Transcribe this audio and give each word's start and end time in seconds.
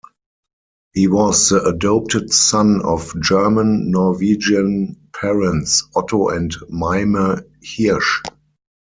He 0.93 1.07
was 1.07 1.49
the 1.49 1.61
adopted 1.63 2.33
son 2.33 2.81
of 2.83 3.13
German-Norwegian 3.21 4.97
parents, 5.15 5.87
Otto 5.95 6.29
and 6.29 6.51
Mayme 6.71 7.43
Hirsch. 7.63 8.23